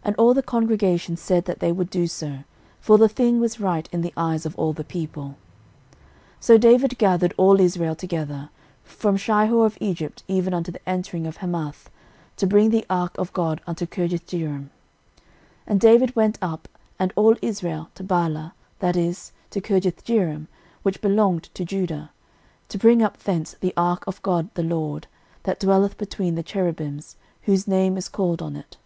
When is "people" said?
4.84-5.38